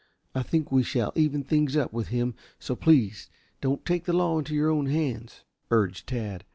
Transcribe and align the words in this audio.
"I 0.33 0.41
think 0.41 0.71
we 0.71 0.81
shall 0.81 1.13
even 1.15 1.43
things 1.43 1.77
up 1.77 1.93
with 1.93 2.07
him, 2.07 2.33
so 2.57 2.75
please 2.75 3.29
don't 3.61 3.85
take 3.85 4.05
the 4.05 4.13
law 4.13 4.39
into 4.39 4.55
your 4.55 4.71
own 4.71 4.87
hands," 4.87 5.43
urged 5.69 6.07
Tad. 6.07 6.43